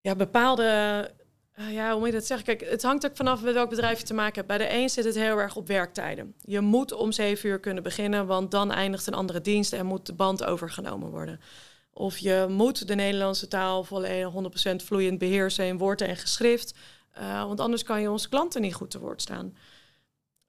[0.00, 1.10] ja, bepaalde
[1.59, 2.47] uh, ja, hoe moet je dat zeggen?
[2.47, 4.47] Kijk, het hangt ook vanaf met welk bedrijf je te maken hebt.
[4.47, 6.35] Bij de een zit het heel erg op werktijden.
[6.40, 10.07] Je moet om zeven uur kunnen beginnen, want dan eindigt een andere dienst en moet
[10.07, 11.40] de band overgenomen worden.
[11.92, 14.33] Of je moet de Nederlandse taal volledig
[14.73, 16.75] 100% vloeiend beheersen in woorden en geschrift,
[17.19, 19.57] uh, want anders kan je onze klanten niet goed te woord staan.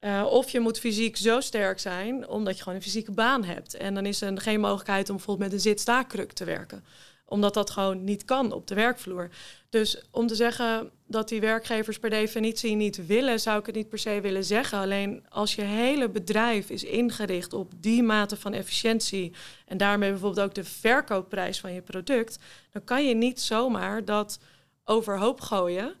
[0.00, 3.74] Uh, of je moet fysiek zo sterk zijn, omdat je gewoon een fysieke baan hebt.
[3.74, 6.84] En dan is er geen mogelijkheid om bijvoorbeeld met een zit-staakkruk te werken
[7.28, 9.28] omdat dat gewoon niet kan op de werkvloer.
[9.68, 13.88] Dus om te zeggen dat die werkgevers per definitie niet willen, zou ik het niet
[13.88, 14.78] per se willen zeggen.
[14.78, 19.32] Alleen als je hele bedrijf is ingericht op die mate van efficiëntie
[19.66, 22.38] en daarmee bijvoorbeeld ook de verkoopprijs van je product,
[22.72, 24.38] dan kan je niet zomaar dat
[24.84, 25.94] overhoop gooien,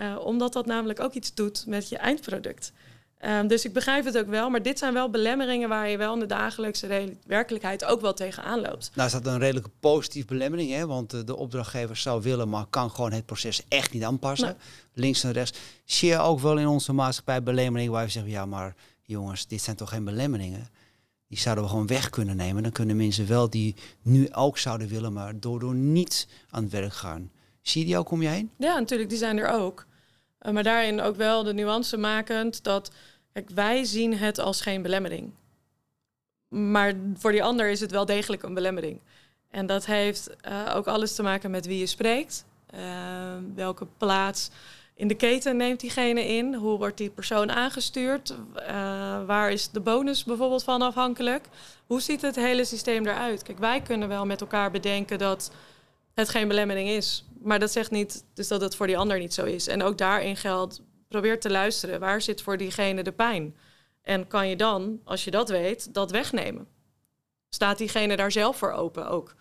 [0.00, 2.72] uh, omdat dat namelijk ook iets doet met je eindproduct.
[3.28, 6.14] Um, dus ik begrijp het ook wel, maar dit zijn wel belemmeringen waar je wel
[6.14, 8.90] in de dagelijkse werkelijkheid ook wel tegenaan loopt.
[8.94, 10.86] Nou is dat een redelijke positieve belemmering, hè?
[10.86, 14.56] want eh, de opdrachtgever zou willen, maar kan gewoon het proces echt niet aanpassen.
[14.92, 15.58] Links en rechts.
[15.84, 19.62] Zie je ook wel in onze maatschappij belemmeringen waar we zeggen, ja maar jongens, dit
[19.62, 20.68] zijn toch geen belemmeringen?
[21.28, 22.62] Die zouden we gewoon weg kunnen nemen.
[22.62, 26.72] Dan kunnen mensen wel die nu ook zouden willen, maar door, door niet aan het
[26.72, 27.30] werk gaan.
[27.60, 28.50] Zie je die ook om je heen?
[28.58, 29.86] Ja, natuurlijk, die zijn er ook.
[30.40, 32.90] Uh, maar daarin ook wel de nuance makend dat
[33.34, 35.32] Kijk, wij zien het als geen belemmering.
[36.48, 39.00] Maar voor die ander is het wel degelijk een belemmering.
[39.50, 42.44] En dat heeft uh, ook alles te maken met wie je spreekt.
[42.74, 42.80] Uh,
[43.54, 44.50] welke plaats
[44.94, 46.54] in de keten neemt diegene in?
[46.54, 48.30] Hoe wordt die persoon aangestuurd?
[48.30, 48.66] Uh,
[49.24, 51.44] waar is de bonus bijvoorbeeld van afhankelijk?
[51.86, 53.42] Hoe ziet het hele systeem eruit?
[53.42, 55.50] Kijk, wij kunnen wel met elkaar bedenken dat
[56.14, 57.24] het geen belemmering is.
[57.42, 59.66] Maar dat zegt niet dus dat het voor die ander niet zo is.
[59.66, 62.00] En ook daarin geldt probeer te luisteren.
[62.00, 63.56] Waar zit voor diegene de pijn?
[64.02, 66.68] En kan je dan, als je dat weet, dat wegnemen?
[67.48, 69.34] Staat diegene daar zelf voor open ook?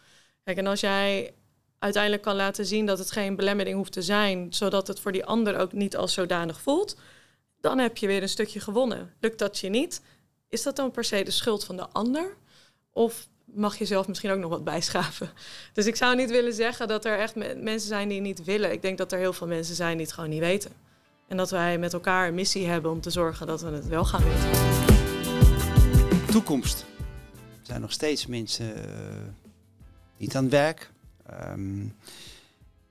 [0.43, 1.33] Kijk, en als jij
[1.79, 5.25] uiteindelijk kan laten zien dat het geen belemmering hoeft te zijn, zodat het voor die
[5.25, 6.97] ander ook niet als zodanig voelt,
[7.61, 9.13] dan heb je weer een stukje gewonnen.
[9.19, 10.01] Lukt dat je niet?
[10.49, 12.37] Is dat dan per se de schuld van de ander?
[12.91, 15.31] Of mag je zelf misschien ook nog wat bijschaven?
[15.73, 18.71] Dus ik zou niet willen zeggen dat er echt mensen zijn die niet willen.
[18.71, 20.71] Ik denk dat er heel veel mensen zijn die het gewoon niet weten.
[21.33, 24.05] En dat wij met elkaar een missie hebben om te zorgen dat we het wel
[24.05, 24.49] gaan weten.
[26.25, 26.85] Toekomst.
[27.31, 28.83] Er zijn nog steeds mensen uh,
[30.17, 30.91] niet aan het werk.
[31.49, 31.95] Um,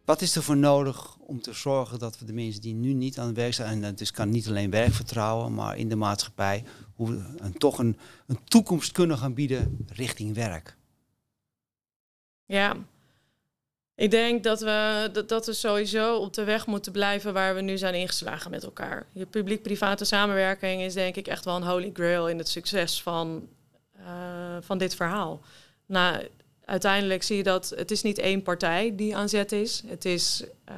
[0.05, 3.19] wat is er voor nodig om te zorgen dat we de mensen die nu niet
[3.19, 6.65] aan het werk zijn, en dat dus kan niet alleen werkvertrouwen, maar in de maatschappij,
[6.95, 10.77] hoe we een, toch een, een toekomst kunnen gaan bieden richting werk?
[12.45, 12.77] Ja,
[13.95, 17.61] ik denk dat we, dat, dat we sowieso op de weg moeten blijven waar we
[17.61, 19.07] nu zijn ingeslagen met elkaar.
[19.13, 23.49] Je publiek-private samenwerking is denk ik echt wel een holy grail in het succes van,
[24.01, 25.41] uh, van dit verhaal.
[25.87, 26.29] Nou,
[26.65, 29.83] uiteindelijk zie je dat het is niet één partij die aan zet is.
[29.87, 30.75] Het, is, uh,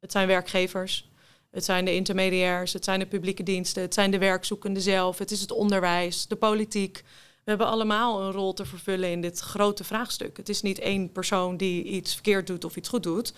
[0.00, 1.08] het zijn werkgevers,
[1.50, 5.30] Het zijn de intermediairs, het zijn de publieke diensten, het zijn de werkzoekenden zelf, het
[5.30, 7.04] is het onderwijs, de politiek.
[7.44, 10.36] We hebben allemaal een rol te vervullen in dit grote vraagstuk.
[10.36, 13.32] Het is niet één persoon die iets verkeerd doet of iets goed doet.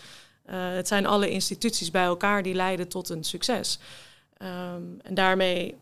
[0.46, 3.78] Uh, het zijn alle instituties bij elkaar die leiden tot een succes.
[4.42, 5.76] Um, en daarmee.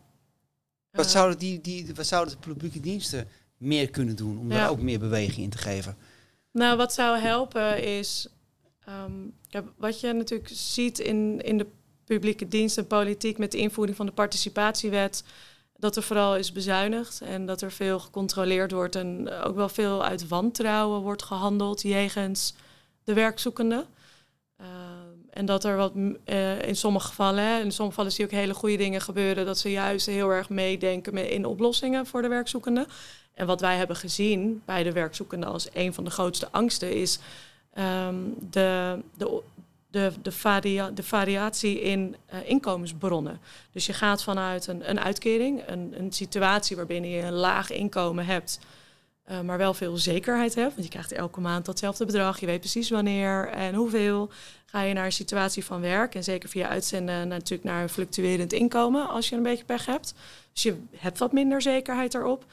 [0.91, 4.57] Wat, uh, zouden die, die, wat zouden de publieke diensten meer kunnen doen om ja.
[4.57, 5.97] daar ook meer beweging in te geven?
[6.51, 8.27] Nou, wat zou helpen is.
[8.89, 9.33] Um,
[9.77, 11.67] wat je natuurlijk ziet in, in de
[12.05, 15.23] publieke dienst en politiek met de invoering van de participatiewet.
[15.81, 20.03] Dat er vooral is bezuinigd en dat er veel gecontroleerd wordt en ook wel veel
[20.03, 22.53] uit wantrouwen wordt gehandeld jegens
[23.03, 23.85] de werkzoekenden.
[24.61, 24.67] Uh,
[25.29, 28.53] en dat er wat uh, in sommige gevallen, in sommige gevallen zie je ook hele
[28.53, 32.87] goede dingen gebeuren, dat ze juist heel erg meedenken in oplossingen voor de werkzoekenden.
[33.33, 37.19] En wat wij hebben gezien bij de werkzoekenden als een van de grootste angsten is
[37.77, 39.41] um, de, de,
[39.91, 43.39] de, de, varia de variatie in uh, inkomensbronnen.
[43.71, 48.25] Dus je gaat vanuit een, een uitkering, een, een situatie waarbinnen je een laag inkomen
[48.25, 48.59] hebt,
[49.31, 50.71] uh, maar wel veel zekerheid hebt.
[50.71, 54.29] Want je krijgt elke maand datzelfde bedrag, je weet precies wanneer en hoeveel.
[54.65, 58.53] Ga je naar een situatie van werk en zeker via uitzenden natuurlijk naar een fluctuerend
[58.53, 60.13] inkomen als je een beetje pech hebt.
[60.53, 62.45] Dus je hebt wat minder zekerheid erop.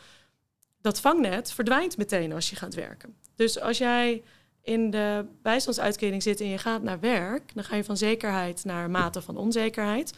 [0.80, 3.14] Dat vangnet verdwijnt meteen als je gaat werken.
[3.36, 4.22] Dus als jij
[4.62, 8.90] in de bijstandsuitkering zit en je gaat naar werk, dan ga je van zekerheid naar
[8.90, 10.12] mate van onzekerheid.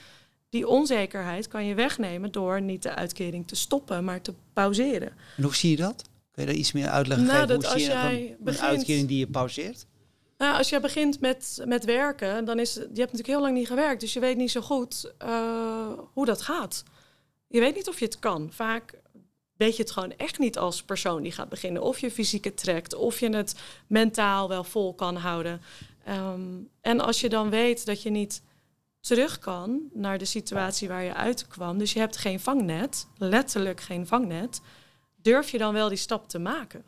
[0.48, 5.12] Die onzekerheid kan je wegnemen door niet de uitkering te stoppen, maar te pauzeren.
[5.36, 6.04] En hoe zie je dat?
[6.30, 7.54] Kun je daar iets meer uitleggen nou, geven?
[7.54, 9.86] Dat hoe als zie je jij een begint, uitkering die je pauzeert?
[10.38, 13.66] Nou, als je begint met, met werken, dan is je hebt natuurlijk heel lang niet
[13.66, 16.82] gewerkt, dus je weet niet zo goed uh, hoe dat gaat.
[17.48, 18.48] Je weet niet of je het kan.
[18.52, 18.94] Vaak
[19.60, 21.82] weet je het gewoon echt niet als persoon die gaat beginnen.
[21.82, 23.54] Of je fysiek het trekt, of je het
[23.86, 25.60] mentaal wel vol kan houden.
[26.08, 28.42] Um, en als je dan weet dat je niet
[29.00, 34.06] terug kan naar de situatie waar je uitkwam, dus je hebt geen vangnet, letterlijk geen
[34.06, 34.60] vangnet,
[35.16, 36.84] durf je dan wel die stap te maken?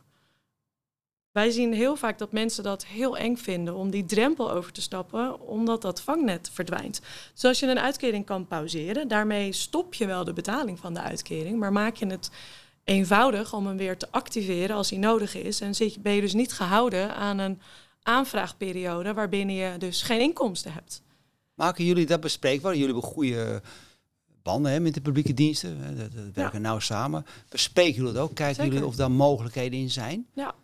[1.33, 4.83] Wij zien heel vaak dat mensen dat heel eng vinden om die drempel over te
[4.83, 7.01] stappen, omdat dat vangnet verdwijnt.
[7.33, 11.01] Dus als je een uitkering kan pauzeren, daarmee stop je wel de betaling van de
[11.01, 12.31] uitkering, maar maak je het
[12.85, 15.61] eenvoudig om hem weer te activeren als hij nodig is.
[15.61, 17.61] En zit, ben je dus niet gehouden aan een
[18.03, 21.03] aanvraagperiode waarbinnen je dus geen inkomsten hebt.
[21.55, 22.73] Maken jullie dat bespreekbaar?
[22.77, 23.63] Jullie hebben goede
[24.43, 25.97] banden hè, met de publieke diensten.
[25.97, 26.69] Dat, dat werken ja.
[26.69, 27.27] nauw samen.
[27.49, 28.35] Bespreken jullie dat ook?
[28.35, 28.73] Kijken Zeker.
[28.73, 30.27] jullie of daar mogelijkheden in zijn?
[30.35, 30.55] Ja.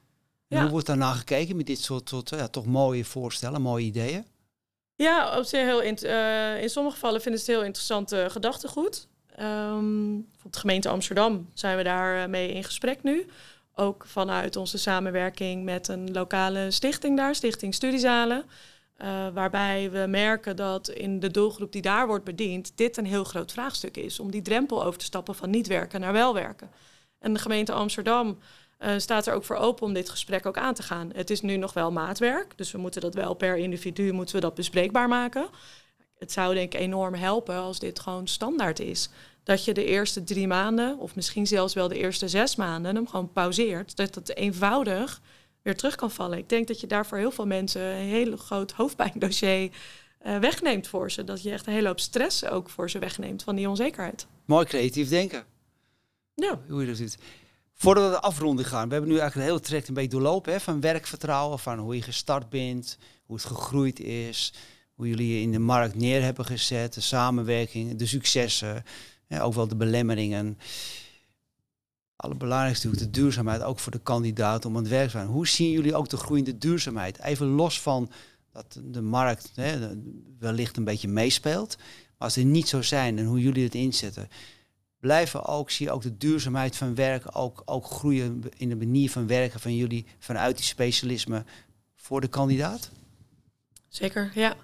[0.46, 0.60] Ja.
[0.60, 4.24] hoe wordt daarna gekeken met dit soort, soort ja, toch mooie voorstellen, mooie ideeën?
[4.94, 8.30] Ja, op zich heel int- eh, in sommige gevallen vinden ze het heel interessant uh,
[8.30, 9.08] gedachtegoed.
[9.40, 13.26] Um, bijvoorbeeld de gemeente Amsterdam zijn we daar uh, mee in gesprek nu.
[13.74, 18.44] Ook vanuit onze samenwerking met een lokale stichting daar, Stichting Studiezalen.
[19.02, 23.24] Uh, waarbij we merken dat in de doelgroep die daar wordt bediend, dit een heel
[23.24, 24.20] groot vraagstuk is.
[24.20, 26.70] Om die drempel over te stappen van niet werken naar wel werken.
[27.18, 28.38] En de gemeente Amsterdam
[28.80, 31.10] uh, staat er ook voor open om dit gesprek ook aan te gaan.
[31.14, 34.40] Het is nu nog wel maatwerk, dus we moeten dat wel per individu moeten we
[34.40, 35.48] dat bespreekbaar maken.
[36.18, 39.08] Het zou denk ik enorm helpen als dit gewoon standaard is.
[39.42, 43.08] Dat je de eerste drie maanden, of misschien zelfs wel de eerste zes maanden, hem
[43.08, 43.96] gewoon pauzeert.
[43.96, 45.20] Dat het eenvoudig
[45.62, 46.38] weer terug kan vallen.
[46.38, 49.70] Ik denk dat je daarvoor heel veel mensen een hele groot hoofdpijndossier
[50.26, 51.24] uh, wegneemt voor ze.
[51.24, 54.26] Dat je echt een hele hoop stress ook voor ze wegneemt van die onzekerheid.
[54.44, 55.44] Mooi creatief denken.
[56.34, 56.60] Ja.
[56.68, 57.16] Hoe je dat doet.
[57.74, 60.52] Voordat we de afronding gaan, we hebben nu eigenlijk een hele traject een beetje doorlopen.
[60.52, 64.52] Hè, van werkvertrouwen, van hoe je gestart bent, hoe het gegroeid is,
[64.98, 68.84] hoe jullie je in de markt neer hebben gezet, de samenwerking, de successen,
[69.28, 70.58] ook wel de belemmeringen.
[72.16, 75.26] Allerbelangrijkste natuurlijk de duurzaamheid, ook voor de kandidaat om aan het werk te zijn.
[75.26, 77.18] Hoe zien jullie ook de groeiende duurzaamheid?
[77.22, 78.10] Even los van
[78.52, 79.96] dat de markt hè,
[80.38, 81.76] wellicht een beetje meespeelt.
[81.76, 84.28] Maar als die niet zo zijn en hoe jullie het inzetten,
[85.00, 89.10] blijven ook, zie je ook de duurzaamheid van werken, ook, ook groeien in de manier
[89.10, 91.44] van werken van jullie vanuit die specialisme
[91.94, 92.90] voor de kandidaat?
[93.88, 94.56] Zeker, ja.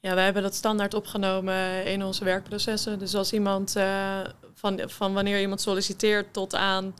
[0.00, 2.98] Ja, wij hebben dat standaard opgenomen in onze werkprocessen.
[2.98, 4.20] Dus als iemand uh,
[4.54, 6.94] van, van wanneer iemand solliciteert tot aan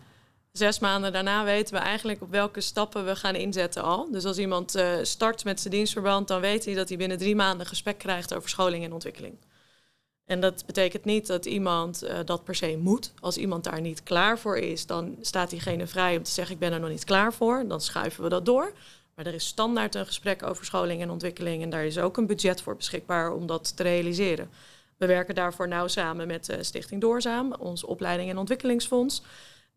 [0.53, 4.11] zes maanden daarna weten we eigenlijk op welke stappen we gaan inzetten al.
[4.11, 7.37] Dus als iemand uh, start met zijn dienstverband, dan weet hij dat hij binnen drie
[7.37, 9.39] maanden gesprek krijgt over scholing en ontwikkeling.
[10.25, 13.13] En dat betekent niet dat iemand uh, dat per se moet.
[13.21, 16.61] Als iemand daar niet klaar voor is, dan staat diegene vrij om te zeggen: Ik
[16.61, 17.65] ben er nog niet klaar voor.
[17.69, 18.73] Dan schuiven we dat door.
[19.21, 21.63] Maar er is standaard een gesprek over scholing en ontwikkeling.
[21.63, 24.51] En daar is ook een budget voor beschikbaar om dat te realiseren.
[24.97, 29.23] We werken daarvoor nauw samen met uh, Stichting Doorzaam, ons opleiding en ontwikkelingsfonds.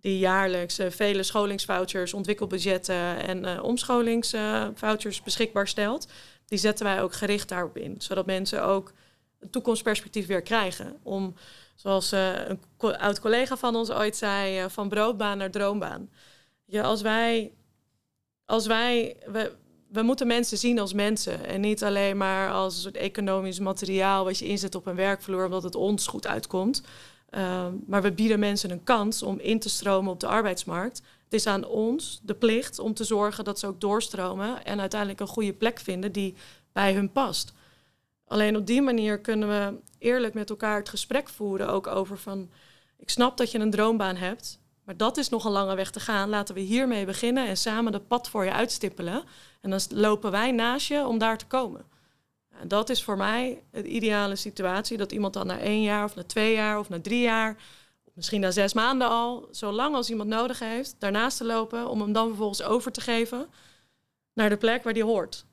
[0.02, 6.08] Die jaarlijks uh, vele scholingsvouchers, ontwikkelbudgetten en uh, omscholingsvouchers beschikbaar stelt.
[6.46, 7.96] Die zetten wij ook gericht daarop in.
[7.98, 8.92] Zodat mensen ook
[9.40, 10.98] een toekomstperspectief weer krijgen.
[11.02, 11.36] Om,
[11.76, 16.10] zoals een oud collega van ons ooit zei, van broodbaan naar droombaan.
[16.66, 17.52] Ja, als wij,
[18.46, 19.52] als wij, we,
[19.88, 24.24] we moeten mensen zien als mensen en niet alleen maar als een soort economisch materiaal
[24.24, 26.84] wat je inzet op een werkvloer omdat het ons goed uitkomt.
[27.32, 31.02] Uh, maar we bieden mensen een kans om in te stromen op de arbeidsmarkt.
[31.24, 35.20] Het is aan ons de plicht om te zorgen dat ze ook doorstromen en uiteindelijk
[35.20, 36.36] een goede plek vinden die
[36.72, 37.54] bij hun past.
[38.28, 42.50] Alleen op die manier kunnen we eerlijk met elkaar het gesprek voeren, ook over van,
[42.98, 46.00] ik snap dat je een droombaan hebt, maar dat is nog een lange weg te
[46.00, 46.30] gaan.
[46.30, 49.24] Laten we hiermee beginnen en samen de pad voor je uitstippelen.
[49.62, 51.86] En dan lopen wij naast je om daar te komen.
[52.60, 54.98] En dat is voor mij de ideale situatie.
[54.98, 57.58] Dat iemand dan na één jaar of na twee jaar of na drie jaar,
[58.14, 62.14] misschien na zes maanden al, zolang als iemand nodig heeft, daarnaast te lopen om hem
[62.14, 63.48] dan vervolgens over te geven
[64.34, 65.46] naar de plek waar die hoort.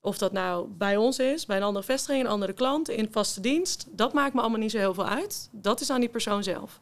[0.00, 3.40] Of dat nou bij ons is, bij een andere vestiging, een andere klant, in vaste
[3.40, 5.48] dienst, dat maakt me allemaal niet zo heel veel uit.
[5.52, 6.80] Dat is aan die persoon zelf.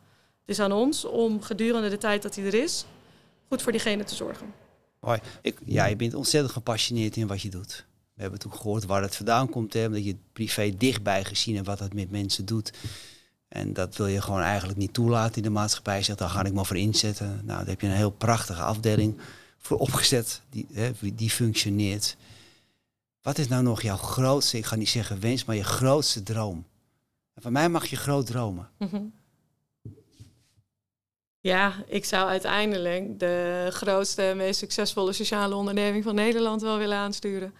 [0.48, 2.84] Het is aan ons om gedurende de tijd dat hij er is,
[3.48, 4.54] goed voor diegene te zorgen.
[4.98, 5.20] Hoi.
[5.42, 7.86] Ik, ja, je bent ontzettend gepassioneerd in wat je doet.
[8.14, 11.54] We hebben toen gehoord waar het vandaan komt, hè, omdat je het privé dichtbij gezien
[11.54, 12.72] hebt wat dat met mensen doet.
[13.48, 16.02] En dat wil je gewoon eigenlijk niet toelaten in de maatschappij.
[16.02, 17.28] Zegt, daar ga ik maar voor inzetten.
[17.28, 19.18] Nou, daar heb je een heel prachtige afdeling
[19.58, 22.16] voor opgezet, die, hè, die functioneert.
[23.22, 26.66] Wat is nou nog jouw grootste, ik ga niet zeggen wens, maar je grootste droom?
[27.34, 28.68] En van mij mag je groot dromen.
[28.78, 29.17] Mm
[31.48, 37.54] Ja, ik zou uiteindelijk de grootste, meest succesvolle sociale onderneming van Nederland wel willen aansturen.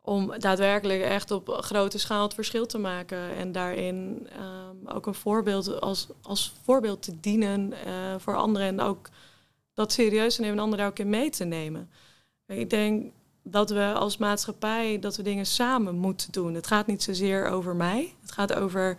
[0.00, 3.34] Om daadwerkelijk echt op grote schaal het verschil te maken.
[3.36, 8.66] En daarin um, ook een voorbeeld als, als voorbeeld te dienen uh, voor anderen.
[8.66, 9.08] En ook
[9.74, 11.90] dat serieus te nemen en anderen ook in mee te nemen.
[12.46, 13.12] Ik denk
[13.42, 16.54] dat we als maatschappij dat we dingen samen moeten doen.
[16.54, 18.14] Het gaat niet zozeer over mij.
[18.20, 18.96] Het gaat over,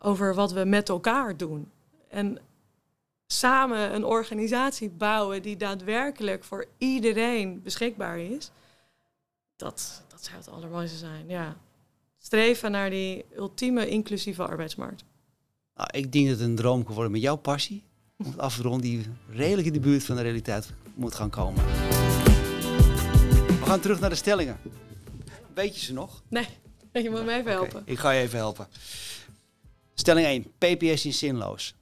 [0.00, 1.70] over wat we met elkaar doen.
[2.08, 2.38] En
[3.26, 8.50] samen een organisatie bouwen die daadwerkelijk voor iedereen beschikbaar is.
[9.56, 11.56] Dat, dat zou het allermooiste zijn, ja.
[12.18, 15.04] Streven naar die ultieme inclusieve arbeidsmarkt.
[15.74, 17.82] Nou, ik denk dat het een droom kan worden met jouw passie.
[18.16, 21.30] Om het af te ronden die redelijk in de buurt van de realiteit moet gaan
[21.30, 21.64] komen.
[23.46, 24.58] We gaan terug naar de stellingen.
[25.54, 26.22] Weet je ze nog?
[26.28, 26.46] Nee,
[27.04, 27.82] je moet me even helpen.
[27.84, 28.66] Ik ga je even helpen.
[29.94, 30.44] Stelling 1.
[30.58, 31.74] PPS is zinloos.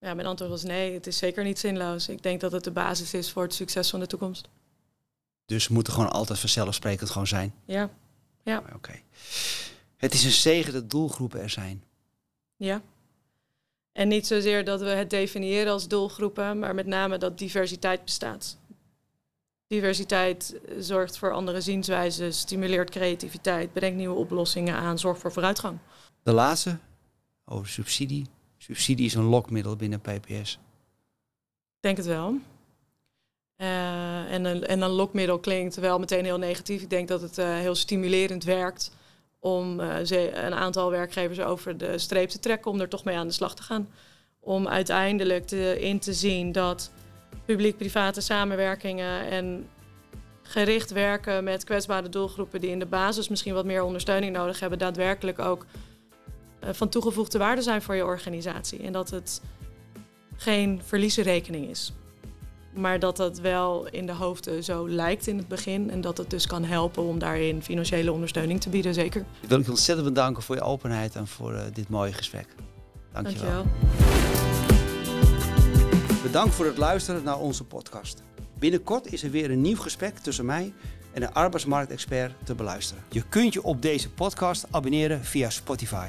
[0.00, 2.08] Ja, mijn antwoord was nee, het is zeker niet zinloos.
[2.08, 4.48] Ik denk dat het de basis is voor het succes van de toekomst.
[5.46, 7.54] Dus moet er gewoon altijd vanzelfsprekend gewoon zijn?
[7.64, 7.90] Ja.
[8.42, 8.62] ja.
[8.74, 9.00] Oké.
[9.96, 11.84] Het is een zegen dat doelgroepen er zijn.
[12.56, 12.82] Ja.
[13.92, 18.58] En niet zozeer dat we het definiëren als doelgroepen, maar met name dat diversiteit bestaat.
[19.66, 25.78] Diversiteit zorgt voor andere zienswijzen, stimuleert creativiteit, brengt nieuwe oplossingen aan, zorgt voor vooruitgang.
[26.22, 26.78] De laatste,
[27.44, 28.26] over subsidie.
[28.62, 30.58] Subsidie is een lokmiddel binnen PPS.
[31.76, 32.34] Ik denk het wel.
[33.56, 36.82] Uh, en, een, en een lokmiddel klinkt wel meteen heel negatief.
[36.82, 38.96] Ik denk dat het uh, heel stimulerend werkt
[39.38, 43.26] om ze, een aantal werkgevers over de streep te trekken, om er toch mee aan
[43.26, 43.88] de slag te gaan.
[44.40, 46.92] Om uiteindelijk te, in te zien dat
[47.44, 49.68] publiek-private samenwerkingen en
[50.42, 54.78] gericht werken met kwetsbare doelgroepen die in de basis misschien wat meer ondersteuning nodig hebben,
[54.78, 55.66] daadwerkelijk ook
[56.62, 58.78] van toegevoegde waarde zijn voor je organisatie.
[58.78, 59.40] En dat het
[60.36, 61.92] geen verliezenrekening is.
[62.74, 65.90] Maar dat dat wel in de hoofden zo lijkt in het begin.
[65.90, 69.20] En dat het dus kan helpen om daarin financiële ondersteuning te bieden, zeker.
[69.40, 72.46] Ik wil je ontzettend bedanken voor je openheid en voor uh, dit mooie gesprek.
[73.12, 73.64] Dank je wel.
[76.22, 78.22] Bedankt voor het luisteren naar onze podcast.
[78.58, 80.72] Binnenkort is er weer een nieuw gesprek tussen mij
[81.12, 83.02] en een arbeidsmarktexpert te beluisteren.
[83.08, 86.08] Je kunt je op deze podcast abonneren via Spotify.